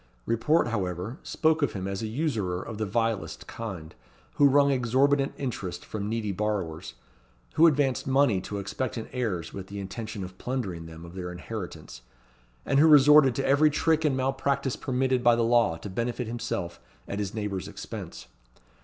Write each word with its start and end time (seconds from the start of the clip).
Report, 0.25 0.69
however, 0.69 1.19
spoke 1.21 1.61
of 1.61 1.73
him 1.73 1.87
as 1.87 2.01
a 2.01 2.07
usurer 2.07 2.59
of 2.59 2.79
the 2.79 2.87
vilest 2.87 3.45
kind, 3.45 3.93
who 4.37 4.47
wrung 4.49 4.71
exorbitant 4.71 5.31
interest 5.37 5.85
from 5.85 6.09
needy 6.09 6.31
borrowers, 6.31 6.95
who 7.53 7.67
advanced 7.67 8.07
money 8.07 8.41
to 8.41 8.57
expectant 8.57 9.09
heirs, 9.13 9.53
with 9.53 9.67
the 9.67 9.79
intention 9.79 10.23
of 10.23 10.39
plundering 10.39 10.87
them 10.87 11.05
of 11.05 11.13
their 11.13 11.31
inheritance, 11.31 12.01
and 12.65 12.79
who 12.79 12.87
resorted 12.87 13.35
to 13.35 13.45
every 13.45 13.69
trick 13.69 14.03
and 14.03 14.17
malpractice 14.17 14.75
permitted 14.75 15.23
by 15.23 15.35
the 15.35 15.43
law 15.43 15.77
to 15.77 15.87
benefit 15.87 16.25
himself 16.25 16.79
at 17.07 17.19
his 17.19 17.35
neighbour's 17.35 17.67
expense. 17.67 18.25